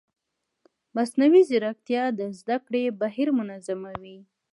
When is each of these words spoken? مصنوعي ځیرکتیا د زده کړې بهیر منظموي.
مصنوعي 0.95 1.41
ځیرکتیا 1.49 2.03
د 2.19 2.21
زده 2.39 2.57
کړې 2.65 2.83
بهیر 2.99 3.29
منظموي. 3.37 4.17